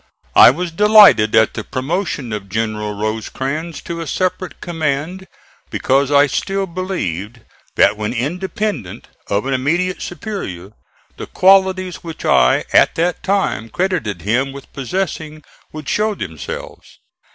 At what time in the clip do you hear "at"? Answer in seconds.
1.35-1.53, 12.73-12.95